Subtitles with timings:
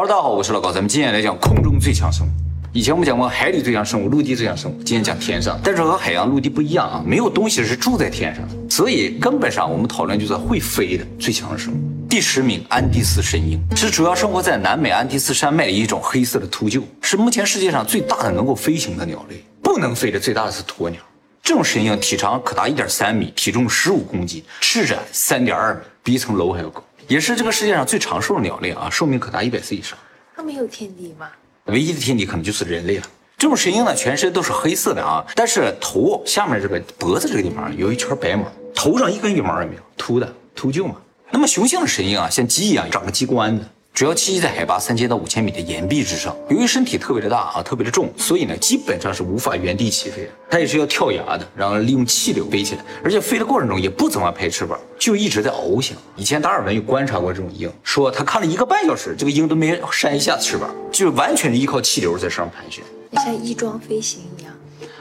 [0.00, 2.30] Hello，大家好，我是老高，咱们今天来讲空中最强生物。
[2.72, 5.58] 以前我们讲过海里最强生物、陆地最强生物，今天讲天上。
[5.60, 11.76] 但是和海洋、陆地不一样啊，没有东西是住在天上的，所以根本上我们讨论就是会飞的最强生物。
[12.08, 19.44] 第十名，安第斯神鹰是主要生活在南美安第斯山脉的一种黑色的秃鹫，是目前世界上最大的能够飞行的鸟类。
[19.60, 21.00] 不能飞的最大的是鸵鸟，
[21.42, 29.98] 这种神鹰体长可达一点三米，体重十五公斤，翅展三点二米，比一层楼还要高，也是这个世界上最长寿的鸟类啊，寿命可达一百岁以上。
[30.36, 31.30] 它没有天敌吗？
[31.64, 33.04] 唯一的天敌可能就是人类了。
[33.38, 40.96] 这种神鹰呢，全身都是黑色的啊，但是头下面这个脖子这个地方有一圈白毛，头上一根羽毛也没有，秃的秃鹫嘛。
[41.30, 43.64] 那么雄性的神鹰啊，像鸡一样长个鸡冠子，
[43.98, 46.32] 主要栖息在海拔三千到五千米的岩壁之上。
[46.50, 50.28] 由于身体特别的大啊，特别的重，所以呢，基本上是无法原地起飞的。
[50.48, 55.96] 它也是要跳崖的，然后利用气流飞起来，而且飞的过程中也不怎么拍翅膀，就一直在翱翔。
[56.14, 62.84] 以前达尔文有观察过这种鹰，说他看了一个半小时，这个鹰都没扇一下翅膀，就完全依靠气流在上盘旋。
[63.24, 64.52] 像翼装飞行一样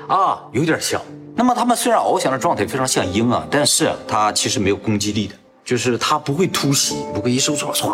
[0.08, 1.00] 啊，有点像。
[1.36, 5.36] 那么它们虽然翱翔的状态非常像鹰啊，但是它其实没有攻击力的。
[5.68, 7.94] 就是它不会突袭，不会一收唰唰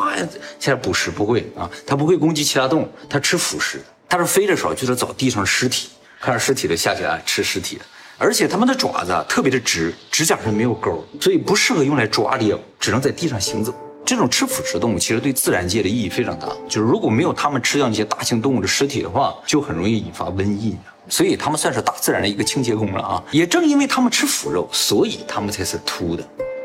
[0.60, 3.82] 下来捕食，不会啊，它不会攻击其他动物，它吃腐食。
[4.08, 5.90] 它是飞着时候就是找地上尸体，
[6.22, 7.82] 看着尸体的下去啊吃尸体的。
[8.20, 13.74] 而且它们的爪子特别的直，指甲上没有钩，所以不适合用来抓猎物，只能在地上行走。
[14.06, 20.78] 这种吃腐食动物其实对自然界的意义非常大，就是如果没有它们吃掉那些大型动物的尸体的话，就很容易引发瘟疫。
[21.10, 23.24] 所以它们算是大自然的一个清洁工了啊。
[23.32, 26.24] 也正因为它们吃腐肉，所以它们才是秃的。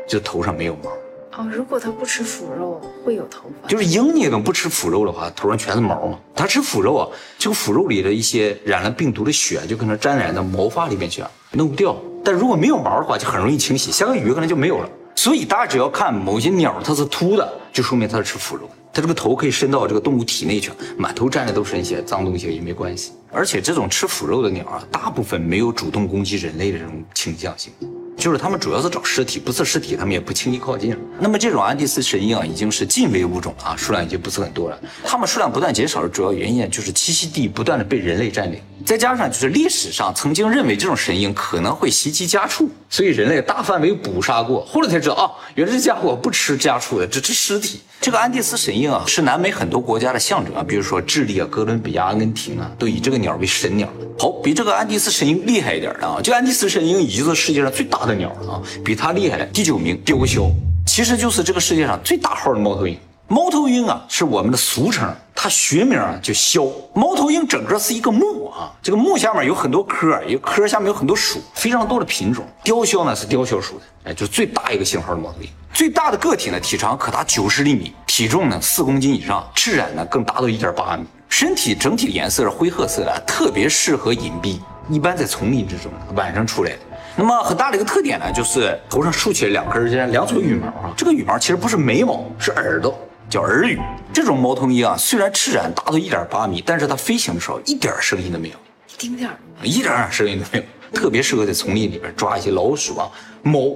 [0.09, 1.47] 就头上没有毛哦。
[1.49, 3.67] 如果它不吃腐肉，会有头发。
[3.69, 6.19] 就是鹰，你等不吃腐肉的话，头上全是毛嘛。
[6.35, 7.07] 它吃腐肉啊，
[7.37, 11.95] 这个腐肉里的一些染了病毒的血，就可能沾染到毛发里面去啊，弄不掉。
[12.25, 14.89] 但如果没有毛的话，就很容易清洗，下个雨可能就没有了。
[15.15, 18.69] 所以大家只要看某些鸟它是秃的，就说明它是吃腐肉。
[18.91, 23.11] 它这个头可以伸到这个动物体内去，满头沾的都是一些脏东西也没关系。
[23.31, 27.71] 而且这种吃腐肉的鸟啊，大部分没有主动攻击人类的这种倾向性。
[28.19, 30.93] 就是他们主要是找尸体，不是尸体，他们也不轻易靠近。
[31.19, 34.77] 那么这种安第斯神鹰啊，已经是近危物种啊，数量已经不是很多了。
[35.05, 47.79] 它们数量不断减少的主要原因就是栖息地不断的被人类占领，再加上就是历史上曾经认为这种神鹰可能会袭击家畜，所以人类大范围捕杀过，后来才知道啊，原来这家伙不吃家畜的，只吃尸体。
[48.01, 53.89] 这个安第斯神鹰啊，是南美很多国家的象征啊，比如说智利啊、哥伦比亚、阿根廷啊，都以这个鸟为神鸟。
[54.17, 59.45] 好，比这个安第斯神鹰厉害一点的啊，就安第斯神鹰已经是世界上最大的鸟了啊，比它厉害。
[59.47, 60.49] 第九名，雕鸮，
[60.87, 62.97] 其实就是这个世界上最大号的猫头鹰。
[63.27, 66.71] 猫头鹰啊，是我们的俗称，它学名啊叫枭。
[66.95, 72.45] 猫头鹰整个是一个目啊，这个木下面有很多科，一个科下面有很多属，非常多的品种。
[72.61, 75.47] 雕鸮呢是雕鸮属的，哎，就是最大一个型号的猫头鹰。
[75.73, 84.59] 最大的个体呢，体长可达九十厘米，体重呢四公斤以上，翅展呢更达到一点八米，身体整体颜色是灰褐色的，特别适合隐蔽，
[84.89, 86.79] 一般在丛林之中，晚上出来的。
[87.15, 93.79] 那么很大的一个特点呢，就是头上竖起来两根这两撮羽毛啊，这个羽毛其实不是眉毛，是耳朵，叫耳羽。
[94.11, 98.55] 这种猫头鹰啊，虽然翅展达到一点八米，但是它飞行的时候一点声音都没有，
[98.87, 103.09] 一丁点儿一点声音都没有，特别适合在丛林里边抓一些老鼠啊、
[103.43, 103.75] 猫。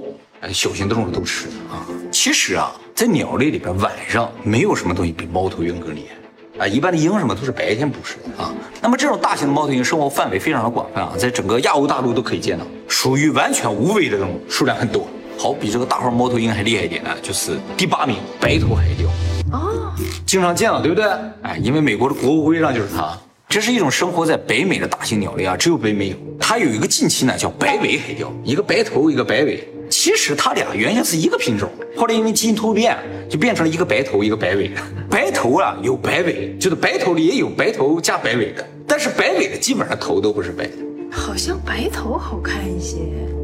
[0.52, 1.88] 小型动物都吃啊。
[2.12, 6.04] 其实啊，在鸟类里边，晚上没有什么东西比猫头鹰更厉
[6.54, 6.68] 害啊。
[6.68, 8.52] 一般的鹰什么都是白天捕食的啊。
[8.82, 15.08] 那么这种大型的猫头鹰生活范围非常的广泛啊，在整个亚欧大陆都可以见到，属于完全无尾的动物，数量很多。
[15.38, 19.08] 好，比这个大号猫头鹰还厉害一点呢，就是第八名白头海雕
[19.52, 19.92] 哦，
[20.26, 21.04] 经常见到，对不对？
[21.42, 23.16] 哎，因为美国的国徽上就是它。
[23.48, 26.16] 这是一种生活在北美的大型鸟类啊，只有北美有。
[26.40, 29.68] 它有一个近亲呢，叫白尾海雕，一个白头，一个白尾。
[29.88, 32.96] 其实它俩原先是一个品种，后来因为基因突变，
[33.30, 34.72] 就变成了一个白头一个白尾。
[35.08, 40.72] 白头啊有白尾，就是白头里也有白头加白尾的，但是白尾的基本上头都不是白的。
[41.12, 42.96] 好像白头好看一些。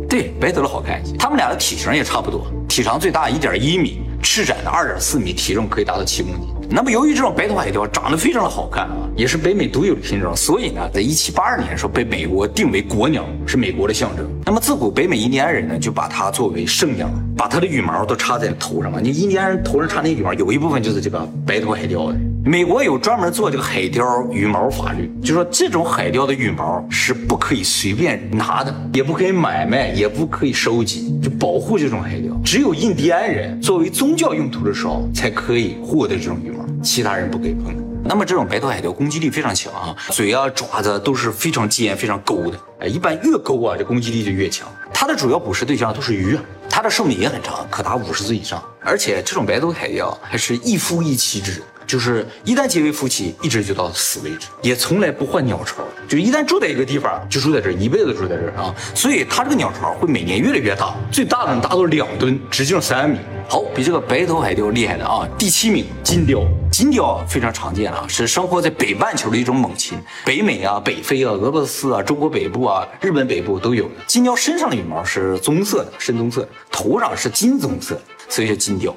[0.08, 1.14] 对，白头的好看一些。
[1.16, 6.59] 它们俩的体型也差不多，体长最大一点一米，翅展的二点四米，体重可以达到七公斤。
[6.72, 14.24] 那么，由于这种白头海雕长得非常的好看啊，也是北美独有的品种，所以呢，在一七八二年的时候被美国定为国鸟，是美国的象征。
[14.46, 19.00] 那么自古北美印第安人呢，就把它作为圣鸟，把它的羽毛都插在头上了。
[19.00, 22.16] 你印第安人头上插那羽毛，有一部分就是这个白头海雕的。
[22.42, 32.34] 美国有专门做这个海雕羽毛法律，就说这种海雕的羽毛是不可以随便拿的，也不可以买卖，也不可以收集，就保护这种海雕。
[32.44, 36.59] 只有印第安人作为宗教用途的时候，才可以获得这种羽毛。
[36.82, 37.74] 其他人不给碰。
[38.02, 42.58] 那么这种白头海雕攻击力非常强啊，嘴啊爪子都是非常尖、非常勾的。
[42.80, 44.66] 哎，一般越勾啊，这攻击力就越强。
[44.92, 46.38] 它的主要捕食对象都是鱼，
[46.68, 48.62] 它的寿命也很长，可达五十岁以上。
[48.82, 55.82] 而且这种白头海雕还是一夫一妻制，就是一旦结为夫妻，一直就到死为止，也从来不换鸟巢。
[56.08, 58.72] 就一旦住在一个地方，就住在这儿，一辈子住在这儿啊。
[58.94, 63.18] 所以它这个鸟巢会每年越来越大，最大的能达到两吨，直径三米。
[63.48, 65.28] 好，比这个白头海雕厉害的啊！
[65.36, 66.46] 第七名，金雕。
[66.70, 73.90] 金雕非常常见啊，是生活在北半球的一种猛禽，北美啊、北非啊、俄罗斯啊、中国北部啊、日本北部都有。
[74.06, 78.96] 金雕身上的羽毛是棕色的，深棕色，头上是金棕色，所以叫金雕。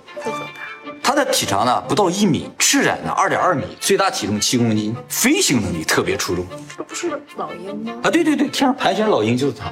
[1.03, 6.45] 它的体长呢不到一米，翅展呢二点二米，最大体重七公斤，飞行能力特别出众
[6.75, 7.93] 这不是老鹰吗？
[8.01, 8.09] 啊！
[8.09, 9.71] 对对对，天上盘旋老鹰就是它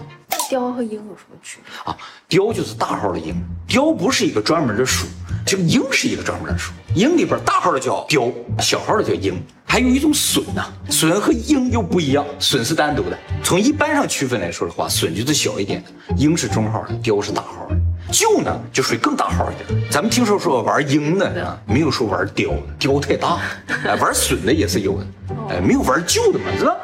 [0.49, 1.91] 雕和鹰有什么区别？
[1.91, 1.97] 啊。
[2.27, 3.35] 雕就是大号的鹰，
[3.67, 5.05] 雕不是一个专门的属，
[5.45, 6.71] 这个鹰是一个专门的属。
[6.95, 9.41] 鹰里边大号的叫雕，小号的叫鹰。
[9.65, 13.17] 还有一种隼呢、隼和鹰又不一样，隼是单独的。
[13.43, 17.75] 从一般上区分来说的话，隼就是小一点的，鹰是中号的，雕是大号的。
[18.11, 19.81] 鹫呢就属于更大号一点。
[19.89, 23.39] 咱们听说说玩鹰的啊，没有说玩雕的，雕太大。
[23.85, 25.05] 哎，玩隼的也是有的，
[25.49, 26.75] 哎，没有玩旧的嘛，是吧？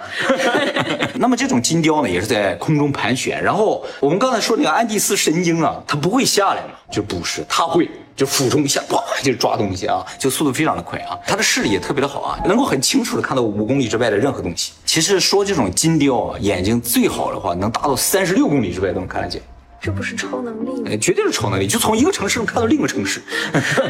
[1.15, 3.41] 那么这种金雕呢，也是在空中盘旋。
[3.44, 11.18] 然后我们刚才说那个安第斯神鹰啊，它不会下来嘛，就不是，它会就俯冲一下，哇，就抓东西啊，就速度非常的快啊。
[11.25, 14.73] 它的视力也特别的好啊，能够很清楚的看到五公里之外的任何东西。
[14.85, 19.41] 其实说这种金雕啊，眼睛最好的话，能达到三十六公里之外都能看得见。
[19.79, 20.97] 这不是超能力吗？
[21.00, 23.21] 绝对是超能力，就从一个城市能看到另一个城市。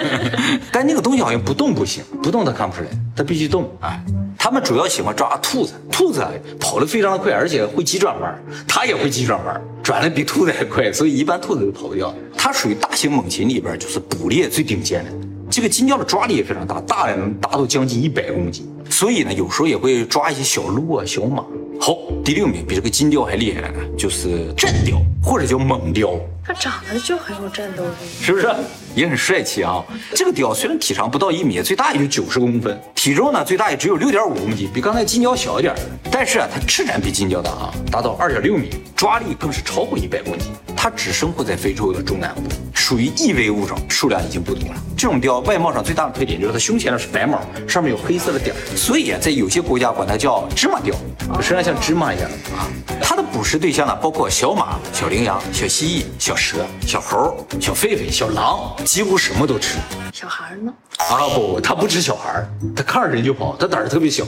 [0.71, 3.71] 但那个东西好像不动不行，不动它看不出来，它必须动。
[3.81, 4.03] 哎，
[4.37, 6.21] 他们主要喜欢抓兔子，兔子
[6.59, 8.37] 跑得非常的快，而且会急转弯，
[8.67, 12.13] 它也会急转弯，转的比兔子还快，所以一般兔子都跑不掉。
[12.37, 15.11] 它属于大型猛禽里边就是捕猎最顶尖的。
[15.49, 21.43] 这个金雕的抓力也非常大，大的能达到将近一百公斤，所以呢，有时候也会抓一些小鹿啊、小马。
[21.79, 21.95] 好，
[22.25, 26.13] 第六名比这个金雕还厉害的呢，就是战雕或者叫猛雕。
[26.43, 27.89] 它长得就很有战斗力。
[28.21, 28.49] 是不是
[28.95, 29.83] 也很帅气啊？
[30.15, 35.75] 这个雕虽然体长不到一米，最大也就九十公分，体重呢最大也只有六点五公斤，比刚才金雕小一点。
[36.11, 40.51] 但是啊，它翅展比金雕大啊，达到二点六米，抓力更是超过一百公斤。
[40.75, 42.41] 它只生活在非洲的中南部，
[42.87, 44.75] 属于易危物种，数量已经不多了。
[44.97, 47.37] 这种貂外貌上最大的特点就是它胸前呢是白毛，
[47.67, 50.95] 上面有黑色的点儿，所以啊，在有些国家管它叫芝麻雕，
[51.41, 52.63] 身上像芝麻一样啊。
[53.01, 59.77] 它的捕食对象呢，包括小马、小羚羊、小蜥蜴、小蛇、小猴、小狒狒、小狼，几乎什么都吃。
[60.13, 60.73] 小孩呢？
[61.09, 64.23] 啊不，它不吃小孩儿，它看着人就跑，它胆儿特别小，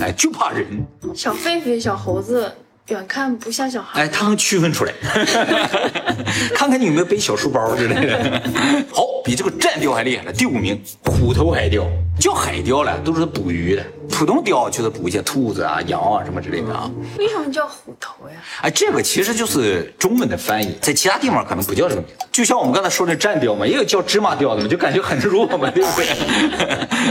[0.00, 0.84] 哎，就怕人，
[1.14, 2.52] 小狒狒、小猴子，
[2.90, 4.02] 远看不像小孩。
[4.02, 4.92] 哎，他能区分出来，
[6.54, 8.42] 看看你有没有背小书包之类的。
[8.92, 11.86] 好，比这个战雕还厉害了，第五名，虎头海雕，
[12.18, 13.86] 叫海雕了，都是捕鱼的。
[14.10, 16.90] 普通雕就是捕一些兔子啊、羊啊什么之类的啊。
[17.16, 18.34] 为什么叫虎头呀？
[18.62, 22.26] 哎，这个其实就是中文的翻译，在其他地方可能不叫这个名字。
[22.32, 26.06] 就像我们刚才说的战雕嘛，也有叫芝麻雕的嘛，就感觉很弱嘛，对不对？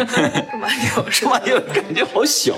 [0.51, 2.53] 芝麻雕芝麻雕感觉好小。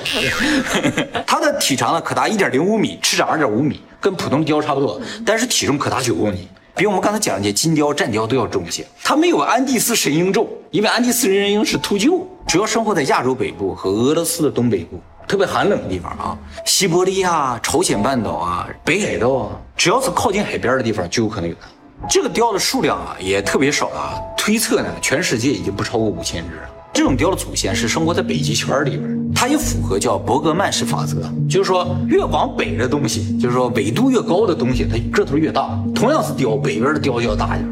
[1.28, 6.48] 它的体长呢可达一点零五米，翅长二点五米，跟普通雕差不多，但是体重可达九公斤。
[6.76, 8.86] 比我们刚才讲的金雕、战雕都要重一些。
[9.04, 21.68] 它没有安第斯神鹰重，因为安第斯神鹰是秃鹫，主要生活在亚洲北部和俄罗斯的东北部，特别寒冷的地方啊，西伯利亚、朝鲜半岛啊、北海道啊，只要是靠近海边的地方就有可能有它。
[22.10, 26.70] 这个雕的数量啊也特别少啊，推测呢全世界已经不超过五千只了。
[26.94, 35.80] 这种雕的祖先是生活在北极圈里边，它也符合叫伯格曼式法则，就是说越往北的东西，就是说纬度越高的东西，它个头越大。
[35.96, 37.70] 同样是雕，北边的雕就要大一点，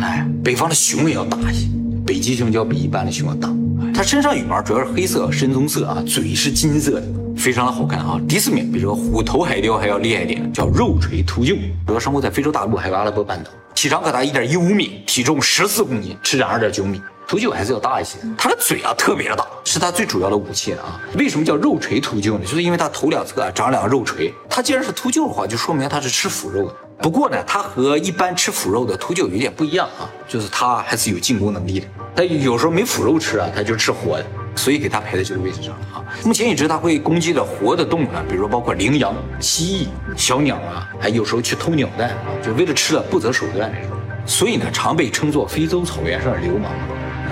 [0.00, 1.68] 哎，北方的熊也要大一些，
[2.04, 3.48] 北极熊就要比一般的熊要大。
[3.94, 8.20] 它身上羽毛主要是黑色、深棕色啊，嘴是金色的，非常的好看啊。
[8.28, 17.00] 第四名比这个虎头海雕还要厉害一点，叫肉锤秃鹫，主要生活在非洲大陆还有阿拉伯半岛，体长可达一点一五米，体重十四公斤，翅长二点九米。
[17.30, 21.00] 秃鹫还是要大一些，它的嘴啊特别的大，是它最主要的武器啊。
[21.16, 22.40] 为什么叫肉锤秃鹫呢？
[22.44, 24.34] 就是因为它头两侧啊长两个肉锤。
[24.48, 26.74] 它既然是秃鹫的话，就说明它是吃腐肉的。
[27.00, 31.86] 不过呢，它和一般吃腐肉的秃鹫有点不一样啊，就是它还是有进攻能力的。
[32.16, 36.04] 它有时候没腐肉吃啊，它就吃活的，所以给它排在这个位置上了啊。
[36.24, 43.96] 目前已知它会攻击的活的动物呢，比如说包括羚羊、蜥蜴、小鸟啊，还有时候去偷鸟蛋啊，就为了吃了不择手段那种。
[44.26, 46.72] 所以呢，常被称作非洲草原上的流氓。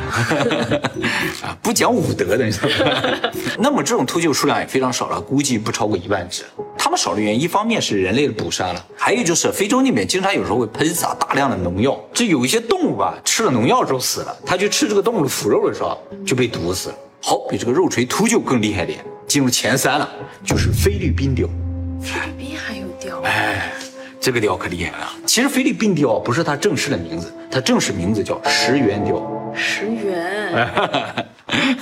[1.42, 3.30] 啊，不讲武德的，你知道吗？
[3.58, 6.44] 那么这种秃鹫数量也非常少了，估计不超过一万只。
[6.76, 16.94] 它们少的原因，一方面是人类的捕杀了，还有就是非洲那边经常有时候会喷洒大量的农药，这有一些动物吧，吃了农药之后死了，它去吃这个动物的腐肉的时候就被毒死了。
[17.20, 20.08] 好，比这个肉锤秃鹫更厉害点，进入前三了，
[20.44, 21.48] 就是菲律宾雕。
[22.00, 23.20] 菲律宾还有雕？
[23.22, 23.72] 哎，
[24.20, 25.12] 这个雕可厉害了。
[25.26, 29.20] 其实菲律宾雕不是它正式的名字，它正式名字叫石原雕。
[29.58, 30.54] 石原，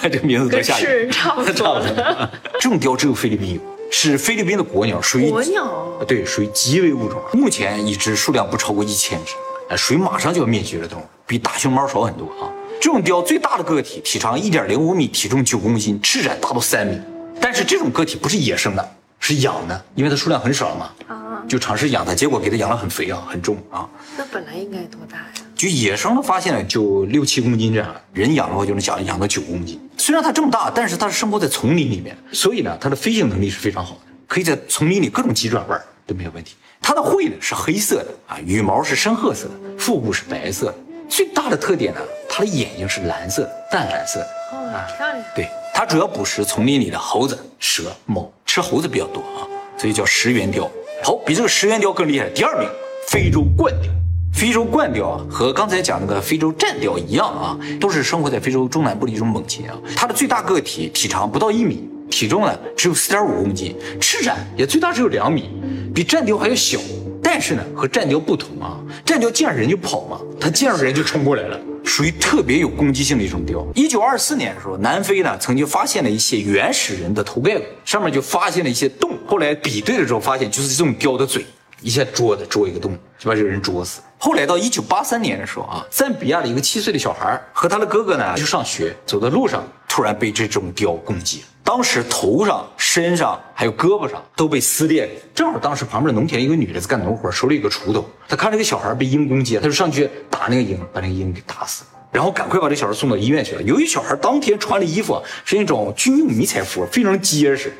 [0.10, 1.04] 这名字多跟吓人。
[1.04, 2.28] 是差不 差多不多。
[2.58, 7.20] 这种雕只有菲律宾有，是菲律宾的国鸟，属于国鸟对，属于极危物种。
[7.32, 9.34] 目前已知数量不超过一千只，
[9.68, 12.50] 哎，属于马上就要灭绝的动物，比大熊猫少很多啊。
[12.80, 16.98] 这种雕最大的个体体长一点零五米，体重九公斤，翅展达到三米。
[17.40, 18.88] 但是这种个体不是野生的，
[19.20, 23.88] 是养的，因为它数量很少嘛，啊，就尝试养它，结果给它养得很肥啊，很重啊。
[24.16, 25.45] 那本来应该多大呀？
[25.56, 29.80] 就野生的发现呢，就六七公斤这样，人养的话就能养养到九公斤。
[29.96, 36.56] 虽然它这么大，但是它是生活在丛林里面，所以呢，它的飞行能力是非常好的，可以在丛林里各种急转弯都没有问题。
[36.82, 40.74] 它的喙呢是黑色的啊，羽毛是深褐色的，腹部是白色的。
[41.08, 44.26] 最大的特点呢，它的眼睛是蓝色的，淡蓝色的。
[44.52, 45.24] 哦，漂亮。
[45.34, 49.48] 对，它主要捕食丛林里的猴子、蛇、猫，吃猴子比较多啊，
[49.78, 50.70] 所以叫食猿雕。
[51.02, 52.68] 好，比这个食猿雕更厉害，第二名
[53.08, 53.90] 非洲冠雕。
[54.36, 59.74] 非洲冠雕啊，和刚才讲那个非洲战雕一样啊，都是生活在非洲中南部的一种猛禽啊。
[59.96, 65.48] 它的最大个体体长不到一米，体重呢只有四点五公斤，翅展也最大只有两米，
[65.94, 66.78] 比战雕还要小。
[67.22, 73.66] 但是呢，和战雕不同啊，战雕见着人就跑嘛，它见着人就冲过来了，属于特别有攻击性的一种雕。
[73.74, 79.12] 一九二四年的时候，南非呢曾经发现了一些原始人的头盖骨，上面就发现了一些洞。
[79.26, 81.46] 后来比对的时候，发现就是这种雕的嘴，
[81.80, 84.00] 一下啄的啄一个洞，就把这个人啄死。
[84.18, 91.44] 后来到一九八三年的时候啊，赞比亚的一个七岁的小孩和他的哥哥呢去上学，走在路上突然被这种雕攻击。
[91.62, 95.10] 当时头上、身上还有胳膊上都被撕裂。
[95.34, 101.84] 正好当时旁边农田一个女的在干农活，手里有个锄头，她看这个小孩被鹰攻击，她就上去打那个鹰，把那个鹰给打死。
[102.12, 103.62] 然后赶快把这小孩送到医院去了。
[103.64, 107.70] 由于小孩当天穿的衣服是那种军用迷彩服，非常结实，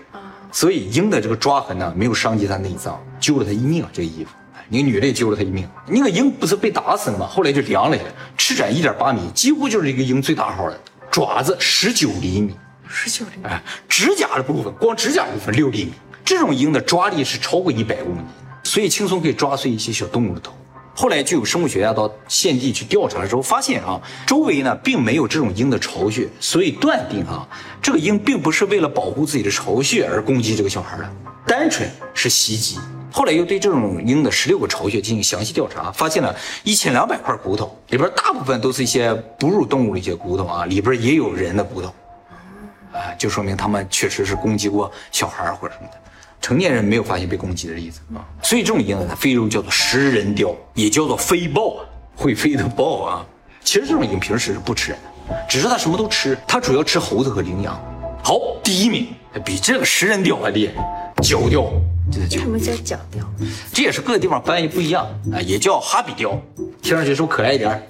[0.53, 3.87] 所以鹰的这个抓痕呢没有伤及他内脏，救了他一命！
[3.93, 4.31] 这个衣服。
[4.69, 5.69] 那个女的也救了他一命。
[5.87, 7.27] 那个鹰不是被打死了吗？
[7.27, 10.81] 后来就凉了下来，翅展一点八米，几乎就是一个鹰最大号的。
[11.11, 12.55] 爪子十九厘米，
[12.89, 15.93] 十九厘米，哎，指甲的部分，光指甲部分六厘米。
[16.25, 18.25] 这种鹰的抓力是超过一百公斤，
[18.65, 20.53] 所以轻松可以抓碎一些小动物的头。
[20.95, 27.47] 后来就有生物学家到现地去调查的时候，发现啊，周围呢并没有这种鹰的巢穴，所以断定啊，
[27.81, 31.11] 这个鹰并不是为了保护自己的巢穴而攻击这个小孩的，
[31.47, 32.79] 单纯是袭击。
[33.17, 41.89] 后来又对这种鹰的十六个巢穴进行详细调查，发现了一千两百块骨头，里边大部分都是一些哺乳动物的一些骨头啊，里边也有人的骨头，
[42.93, 45.97] 啊，就说明他们确实是攻击过小孩或者什么的。
[46.43, 53.27] 成年人没有发现被攻击的例子啊，所以这种鹰呢，在非洲叫做食人雕，也叫做飞豹啊，会飞的豹啊。
[53.65, 57.75] 其实这种鹰平时是不吃人的，只是它什么都吃，它主要吃猴子和羚羊。
[58.23, 59.09] 好，第一名
[59.43, 60.75] 比这个食人雕还厉害，
[61.23, 61.73] 角雕，
[62.11, 63.25] 这叫角什么叫角雕？
[63.73, 66.41] 这也是各个地方翻译不一样啊，也叫哈比雕，
[66.81, 67.89] 听上去是不是可爱一点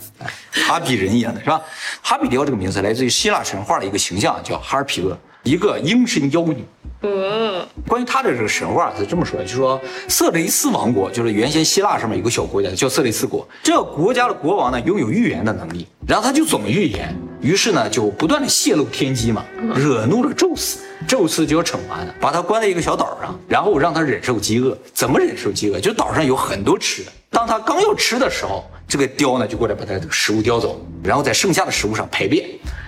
[0.51, 1.61] 哈比人一样的是吧？
[2.01, 6.65] 哈比雕这个名字来自于希腊神话的一个形象，叫哈尔皮厄，一个鹰身妖女。
[7.03, 17.15] 嗯，关于他的这个神话是这么说的，就是说色雷斯王国，就是原先希腊上面有个小国家叫色雷斯国，这个国家的国王呢拥有预言的能力，然后他就总预言，
[17.47, 19.45] 于是呢就不断的泄露天机嘛，
[19.76, 25.79] 惹怒了宙斯，宙斯就要惩罚他，把他关在一个小岛上，然后让他忍受饥饿，怎么忍受饥饿？
[25.79, 32.45] 就岛上有很多吃的，当他刚要吃的时候，这个雕呢就过来把他这个食物叼走，然后在剩下的食物上排便。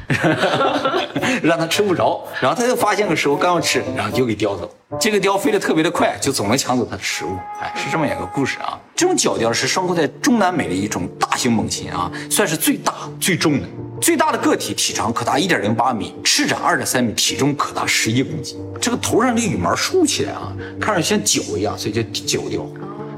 [1.42, 4.74] 让他吃不着，然后他又发现个食物刚要吃，然后就给叼走。
[4.98, 7.36] 这个雕飞得特别的快，就总能抢走他的食物。
[7.60, 8.80] 哎，是这么一个故事啊。
[8.96, 13.68] 这种角雕是生活在中南美的一种大型猛禽啊，算是最大最重的。
[14.00, 18.58] 最大的个体体长可达一点零八米，翅展二点三米，体重可达十一公斤。
[18.80, 22.66] 这个头上这个羽毛竖起来啊，看着像角一样，所以叫角雕。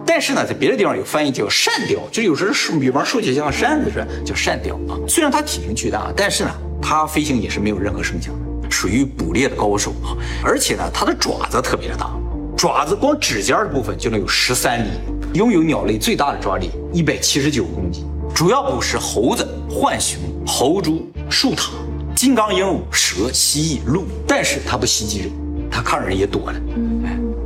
[0.07, 4.99] 但是呢，在别的地方有翻译叫扇雕，就有时候羽毛竖起来像扇子似的，叫扇雕啊。
[5.07, 6.51] 虽然它体型巨大，但是呢。
[6.83, 8.35] 它飞行也是没有任何声响，
[8.71, 10.17] 属于捕猎的高手啊！
[10.43, 12.11] 而且呢，它的爪子特别的大，
[12.57, 14.89] 爪子光指尖的部分就能有十三厘，
[15.35, 18.07] 拥有鸟类最大的抓力一百七十九公斤，
[18.41, 21.73] 主要捕食猴子、浣熊、猴猪、树獭、
[22.17, 25.31] 金刚鹦鹉、蛇、蜥蜴、鹿，但是它不袭击人，
[25.71, 26.59] 它看人也躲了。
[26.75, 27.05] 嗯，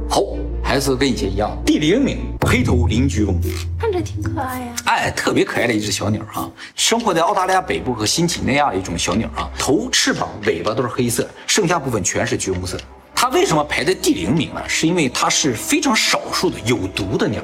[0.08, 0.22] 好，
[0.62, 3.34] 还是跟以前一样，第零名黑头邻居翁。
[3.76, 4.76] 看着挺可爱呀。
[4.84, 12.78] 哎，特别可爱的一只小鸟啊，生活在澳大利亚北部和新几内亚的一种小鸟啊，头、翅膀、尾巴都是黑色，剩下部分全是橘红色。
[13.16, 14.62] 它为什么排在第零名呢？
[14.68, 17.42] 是因为它是非常少数的有毒的鸟。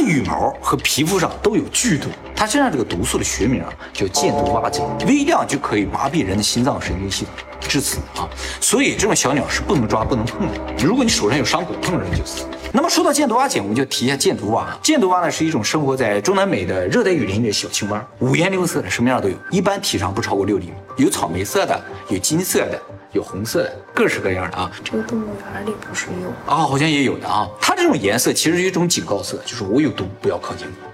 [0.00, 8.28] 羽毛和皮肤上都有剧毒，它身上这个毒素的学名叫箭毒蛙鹼，微量就可以麻痹人的心脏神经系统，致死啊！
[8.60, 10.54] 所以这种小鸟是不能抓、不能碰的。
[10.82, 12.44] 如果你手上有伤口，碰着就死。
[12.72, 14.66] 那么说到箭毒蛙碱，我们就提一下箭毒蛙。
[14.82, 22.80] 箭毒蛙呢是一种生活在中南美的热带雨林里的小青蛙，五颜六色的，什么样都有，一般体长不超过六厘米，有草莓色的，有金色的，
[23.12, 24.70] 有红色的，各式各样的啊。
[24.84, 26.28] 这个动物园里不是有？
[26.52, 27.48] 啊，好像也有的啊。
[27.60, 30.90] 它这种颜色其实是一种警告色，就是我有毒，不要靠近我。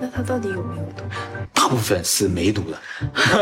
[0.00, 1.04] 那它到底有没有毒？
[1.52, 2.78] 大部分是没毒的，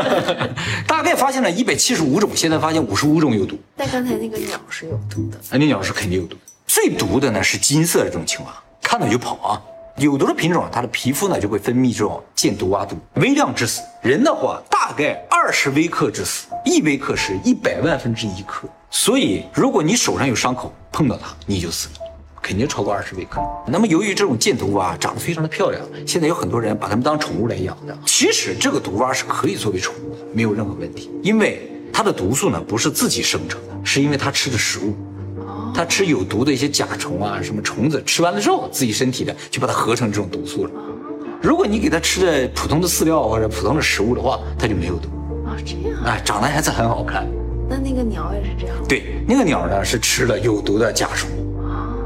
[0.87, 3.59] 大概发现了一百七十五种，现在发现五十五种有毒。
[3.77, 6.37] 但刚才那个鸟是有毒的，那鸟是肯定有毒。
[6.67, 9.63] 最毒的呢是金色的这种青蛙，看到就跑啊。
[9.97, 13.83] 有毒的品种，它的皮肤呢就会分泌这种箭毒蛙毒，微量致死。
[14.01, 18.69] 人的话大概二十微克致死，一微克是一百万分之一克。
[18.91, 21.95] 所以如果你手上有伤口，碰到它你就死了。
[22.41, 23.41] 肯定超过二十微克。
[23.69, 27.97] 那么由于这种箭毒蛙长得非常的漂亮，现在有很多人把它们当宠物来养的。
[28.05, 34.93] 其实这个毒蛙是可以作为宠物的，没有任何问题，因为它的毒素呢不是自己生成的，是因为它吃的食物，
[35.75, 40.71] 它吃有毒的一些甲虫啊什么虫子，吃完了之后自己身体的就把它合成这种毒素了。
[41.41, 45.09] 如果你给它吃的普通的饲料或者普通的食物的话，它就没有毒。
[45.47, 45.99] 啊，这样。
[46.05, 47.27] 啊，长得还是很好看。
[47.69, 48.77] 那那个鸟也是这样。
[48.89, 51.29] 对，那个鸟呢是吃了有毒的甲虫。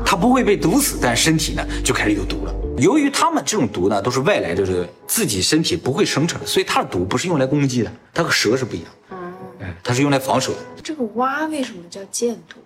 [0.05, 2.55] 它不会被毒死，但身体呢就开始有毒了。
[2.79, 8.89] 由于它们这种毒呢都是外来，就是自己身体不会生成的，所以它的毒不是用来攻击的，它和蛇是不一样。
[9.11, 10.59] 嗯，它是用来防守的。
[10.83, 12.57] 这个蛙为什么叫箭毒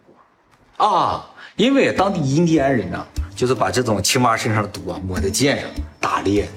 [0.86, 1.26] 啊？
[1.56, 3.06] 因为当地印第安人呢，
[3.36, 5.68] 就是把这种青蛙身上的毒啊抹在箭上
[6.00, 6.48] 打猎，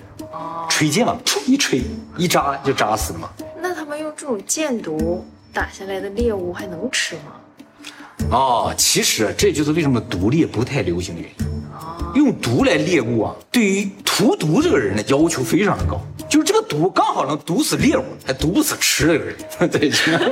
[0.70, 1.82] 吹箭嘛，噗一吹
[2.16, 3.30] 一扎就扎死了嘛。
[3.62, 7.34] 那他们用这种箭毒打下来的猎物还能吃吗？
[8.32, 11.54] 哦，其实这就是为什么毒猎不太流行的原因。
[12.16, 16.00] 用毒来猎物啊，对于屠毒这个人的要求非常的高，
[16.30, 19.36] 就是这个毒刚好能毒死猎物，还毒不死吃的人。
[19.70, 19.92] 对，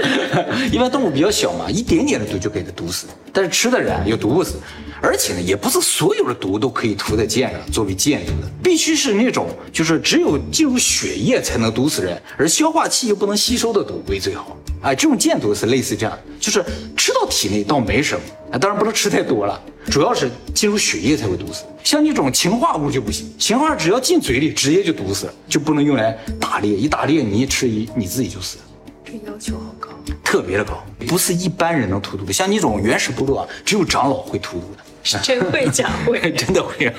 [0.73, 4.55] 一般动物比较小嘛，一点点的毒就给它毒死，但是吃的人又毒不死。
[5.01, 14.55] 而且呢，也不是所有的毒都可以涂在剑上作为箭毒的，必须是那种就是只有进入血液才能毒死人，而消化器又不能吸收的毒为最好。
[14.81, 16.63] 哎，这种箭毒是类似这样，就是
[16.95, 21.63] 吃到体内倒没什么，啊，当然不能吃太多了，主要是进入血液才会毒死。
[21.83, 28.63] 像那种氰化物就不行，氰化只要进嘴里直接就毒死了，就不能用来打猎，一打猎你一吃一你自己就死了。
[29.03, 29.89] 这要求好高，
[30.23, 32.31] 特别的高，不是一般人能涂毒的。
[32.31, 34.83] 像那种原始部落啊，只有长老会涂毒的。
[35.03, 36.93] 真会假会， 真的会，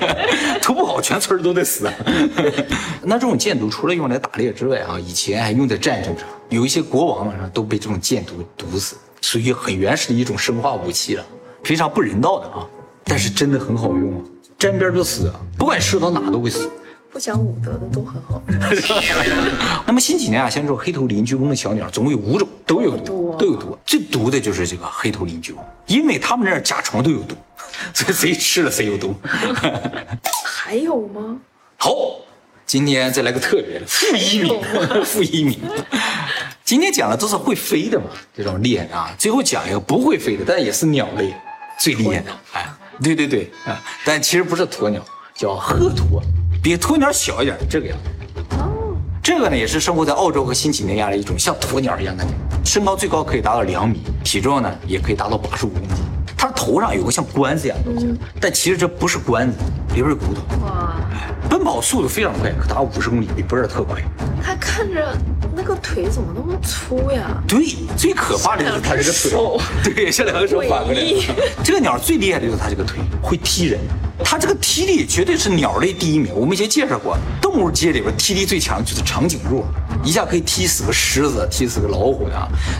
[0.61, 1.89] 涂不好全村都得死。
[3.03, 11.25] 那这种箭毒除了用来打猎之外啊，以前还用在战争上，有一些国王啊都被这种箭毒毒死，属于很原始的一种生化武器了，
[11.63, 12.67] 非常不人道的啊。
[13.05, 14.21] 但是真的很好用啊，
[14.57, 16.69] 沾边就死，不管射到哪都会死。
[17.13, 18.41] 不讲武德的都很好。
[19.85, 23.77] 那么近几年啊，像这种黑头邻居翁的小鸟，总共有五种，都有毒，都有毒。
[23.85, 27.35] 最毒的就是这个黑头邻居翁，因为他们那儿甲虫都有毒。
[27.93, 29.13] 所以谁吃了谁有毒？
[30.43, 31.37] 还有吗？
[31.77, 31.91] 好，
[32.65, 34.61] 今天再来个特别的，负一名，
[35.05, 35.59] 负一名。
[36.63, 39.13] 今天讲的都是会飞的嘛，这种厉害的啊。
[39.19, 41.31] 最后讲一个不会飞的，但也是鸟类
[41.77, 42.31] 最厉害的。
[42.53, 42.67] 哎，
[43.03, 45.03] 对对对啊，但其实不是鸵鸟，
[45.35, 46.23] 叫鹤鸵，
[46.63, 47.97] 比鸵鸟小一点，这个样。
[48.51, 55.97] 哦，这个呢也是生活在澳洲和新几内亚的一种像鸵鸟一样的鸟，身高最高可以达到两米，体重呢也可以达到八十五公斤。
[56.37, 59.57] 它头上有个像冠子一样的东西，但其实这不是冠子，
[59.93, 60.65] 里边是骨头。
[60.65, 60.95] 哇！
[61.49, 64.01] 奔跑速度非常快，可达五十公里，比博尔特快。
[64.45, 65.17] 它看着
[65.55, 67.41] 那个腿怎么那么粗呀？
[67.47, 69.93] 对，最可怕的就是它这个腿。
[69.95, 71.01] 对，像两个手反过来。
[71.63, 73.79] 这个鸟最厉害的就是它这个腿会踢人，
[74.23, 76.33] 它这个踢力绝对是鸟类第一名。
[76.35, 79.63] 我们以前介绍过，动物界里边踢力最强就是长颈鹿，
[80.03, 82.35] 一下可以踢死个狮子，踢死个老虎的。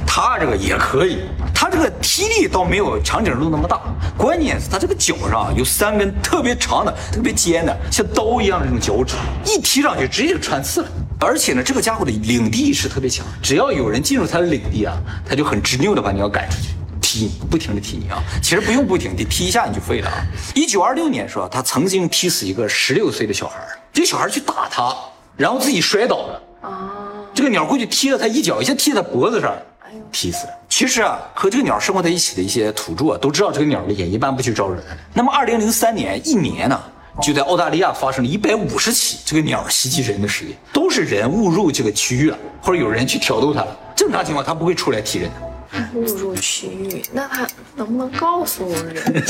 [0.06, 1.19] 它这个也可以，
[1.54, 3.80] 它这个踢力倒没有长颈鹿那么大，
[4.17, 10.88] 关键是它这个脚上有三根特别长的、特别尖的，像刀一样的这种脚趾，一踢上去直接就穿刺了。
[11.19, 18.21] 而且呢，这个家伙的领地意识特别强，只要有人进入他的领地啊，他就很执拗的把你要赶出去，踢你，不停的踢你啊。
[18.41, 20.26] 其实不用不停地踢一下你就废了啊。
[20.54, 21.47] 一九二六年是吧？
[21.49, 23.58] 他曾经踢死一个十六岁的小孩，
[23.93, 24.93] 这个小孩去打他，
[25.38, 26.91] 然后自己摔倒了啊。
[27.34, 29.52] 这个鸟过去踢了他一脚，一下踢在脖子上，
[29.86, 30.54] 哎呦，踢死了。
[30.67, 34.95] 其实啊，和这个鸟生活在一起的一些土著啊，都知道这个鸟厉害，一般不去招惹它。
[35.13, 36.80] 那么二零零三年一年呢？
[37.21, 43.80] 就在澳大利亚发生了一百五十起这个鸟袭击人的事件，都是人误入这个区域了，或者有人去挑逗它了。
[43.95, 45.54] 正常情况，它不会出来踢人的。
[45.95, 49.04] 误入区域，那他能不能告诉我人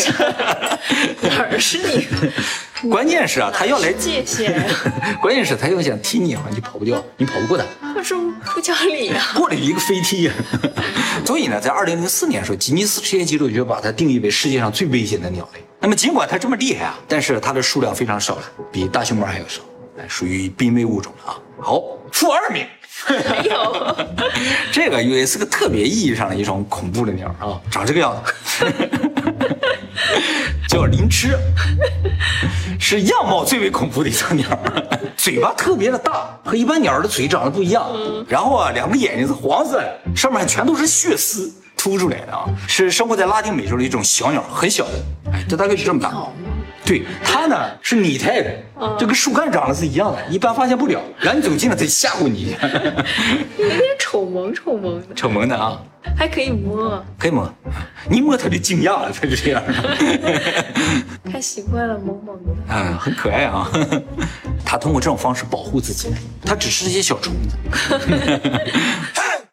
[1.22, 2.06] 哪儿是你？
[2.90, 4.54] 关键是啊，他要来界限。
[5.22, 7.64] 关键是，他要想踢你，你跑不掉，你跑不过他。
[7.96, 8.20] 他说
[8.54, 9.32] 不讲理啊！
[9.36, 10.34] 过了一个飞踢呀。
[11.26, 15.62] 所以呢，在二零零四年的时候，吉尼斯世界纪录就把它定义为世界上最危险的鸟类。
[15.84, 19.62] 那么尽管它这么厉害啊，但是它的数量非常少了，比大熊猫还要少，
[20.00, 21.36] 哎，属于濒危物种了啊。
[21.60, 22.66] 好，负二名。
[23.10, 23.98] 没有，
[24.72, 28.66] 这个也是个特别意义上的一种恐怖的鸟啊，长这个样子，
[30.70, 31.38] 叫灵痴，
[32.80, 34.48] 是样貌最为恐怖的一种鸟，
[35.18, 37.92] 嘴巴特别的大，和一般鸟的嘴长得不一样。
[38.26, 44.92] 然后啊，两个眼睛是黄色的，上面全都是血丝凸出来的啊，是生活在拉丁美洲的一种小鸟，很小的，
[45.34, 46.14] 哎，这大概是这么大。
[46.86, 48.56] 对它呢是拟态的，
[48.98, 51.02] 就跟树干长得是一样的，一般发现不了。
[51.20, 52.56] 然后你走近了，它吓唬你
[53.58, 55.78] 有点丑萌丑萌的，丑萌的啊，
[56.18, 57.54] 还可以摸，可以摸，
[58.10, 59.62] 你摸它就惊讶了，它就这样，
[61.30, 62.74] 太习惯了萌萌的。
[62.74, 63.70] 啊，很可爱啊。
[64.64, 66.14] 它通过这种方式保护自己，
[66.46, 67.58] 它只吃这些小虫子。